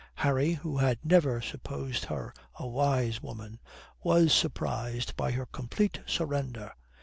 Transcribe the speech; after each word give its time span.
Harry, 0.15 0.53
who 0.53 0.77
had 0.79 0.97
never 1.05 1.39
supposed 1.39 2.05
her 2.05 2.33
a 2.55 2.65
wise 2.67 3.21
woman, 3.21 3.59
was 4.03 4.33
surprised 4.33 5.15
by 5.15 5.29
her 5.29 5.45
complete 5.45 5.99
surrender. 6.07 6.71